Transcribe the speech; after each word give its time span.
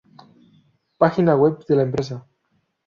Página 0.97 1.35
web 1.35 1.63
de 1.67 1.75
la 1.75 1.83
empresa 1.83 2.25